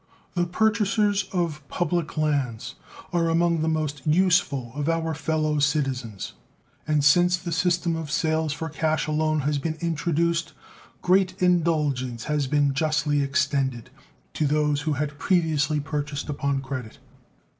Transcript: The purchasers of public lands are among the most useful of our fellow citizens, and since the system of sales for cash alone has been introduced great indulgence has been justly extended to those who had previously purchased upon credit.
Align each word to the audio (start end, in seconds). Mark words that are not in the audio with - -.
The 0.33 0.47
purchasers 0.47 1.29
of 1.31 1.61
public 1.67 2.17
lands 2.17 2.73
are 3.13 3.29
among 3.29 3.61
the 3.61 3.67
most 3.69 4.01
useful 4.07 4.71
of 4.73 4.89
our 4.89 5.13
fellow 5.13 5.59
citizens, 5.59 6.33
and 6.87 7.03
since 7.05 7.37
the 7.37 7.51
system 7.51 7.95
of 7.95 8.09
sales 8.09 8.51
for 8.51 8.67
cash 8.67 9.05
alone 9.05 9.41
has 9.41 9.59
been 9.59 9.75
introduced 9.79 10.53
great 11.03 11.39
indulgence 11.39 12.23
has 12.23 12.47
been 12.47 12.73
justly 12.73 13.21
extended 13.21 13.91
to 14.33 14.47
those 14.47 14.81
who 14.81 14.93
had 14.93 15.19
previously 15.19 15.79
purchased 15.79 16.29
upon 16.29 16.61
credit. 16.61 16.97